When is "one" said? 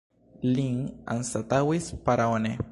2.39-2.59